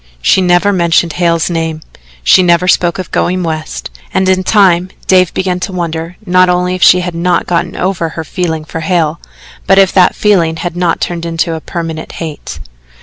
She 0.19 0.41
never 0.41 0.73
mentioned 0.73 1.13
Hale's 1.13 1.47
name, 1.47 1.81
she 2.23 2.41
never 2.41 2.67
spoke 2.67 2.97
of 2.97 3.11
going 3.11 3.43
West, 3.43 3.91
and 4.11 4.27
in 4.27 4.43
time 4.43 4.89
Dave 5.05 5.31
began 5.35 5.59
to 5.59 5.71
wonder 5.71 6.17
not 6.25 6.49
only 6.49 6.73
if 6.73 6.81
she 6.81 7.01
had 7.01 7.13
not 7.13 7.45
gotten 7.45 7.75
over 7.75 8.09
her 8.09 8.23
feeling 8.23 8.65
for 8.65 8.79
Hale, 8.79 9.19
but 9.67 9.77
if 9.77 9.91
that 9.93 10.15
feeling 10.15 10.55
had 10.55 10.75
not 10.75 11.01
turned 11.01 11.23
into 11.23 11.59
permanent 11.59 12.13
hate. 12.13 12.59